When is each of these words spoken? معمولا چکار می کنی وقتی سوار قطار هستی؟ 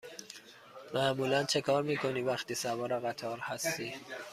معمولا 0.93 1.43
چکار 1.43 1.83
می 1.83 1.97
کنی 1.97 2.21
وقتی 2.21 2.55
سوار 2.55 2.99
قطار 2.99 3.39
هستی؟ 3.39 3.95